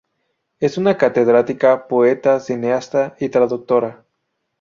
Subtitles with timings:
[0.59, 4.03] Es una catedrática, poeta, cineasta y traductora.